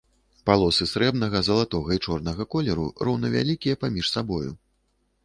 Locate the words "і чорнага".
1.97-2.47